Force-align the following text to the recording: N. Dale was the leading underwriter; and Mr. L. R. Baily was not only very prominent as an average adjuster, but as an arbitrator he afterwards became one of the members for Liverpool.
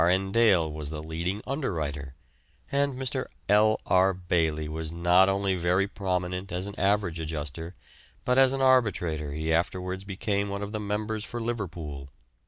N. 0.09 0.31
Dale 0.31 0.71
was 0.71 0.89
the 0.89 1.03
leading 1.03 1.43
underwriter; 1.45 2.15
and 2.71 2.95
Mr. 2.95 3.25
L. 3.47 3.79
R. 3.85 4.15
Baily 4.15 4.67
was 4.67 4.91
not 4.91 5.29
only 5.29 5.53
very 5.53 5.87
prominent 5.87 6.51
as 6.51 6.65
an 6.65 6.73
average 6.79 7.19
adjuster, 7.19 7.75
but 8.25 8.39
as 8.39 8.51
an 8.51 8.63
arbitrator 8.63 9.31
he 9.31 9.53
afterwards 9.53 10.03
became 10.03 10.49
one 10.49 10.63
of 10.63 10.71
the 10.71 10.79
members 10.79 11.23
for 11.23 11.39
Liverpool. 11.39 12.09